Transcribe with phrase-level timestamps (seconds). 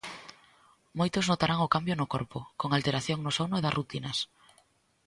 [0.99, 4.17] Moitos notarán o cambio no corpo, con alteración no sono e das rutinas.